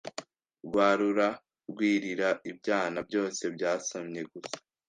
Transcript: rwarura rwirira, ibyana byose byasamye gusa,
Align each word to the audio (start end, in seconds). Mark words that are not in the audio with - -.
rwarura 0.65 1.27
rwirira, 1.69 2.29
ibyana 2.49 2.99
byose 3.07 3.43
byasamye 3.55 4.21
gusa, 4.31 4.57